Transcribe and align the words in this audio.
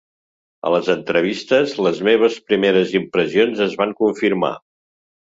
A 0.67 0.69
les 0.75 0.87
entrevistes, 0.93 1.75
les 1.87 1.99
meves 2.07 2.37
primeres 2.53 2.95
impressions 3.01 3.63
es 3.67 3.77
van 3.83 3.95
confirmar. 4.01 4.51